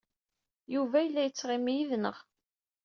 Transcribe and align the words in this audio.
Yuba 0.73 0.97
yella 1.01 1.21
yettɣimi 1.23 1.73
yid-neɣ. 1.75 2.17